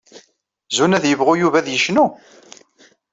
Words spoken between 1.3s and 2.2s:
Yuba ad yecnu?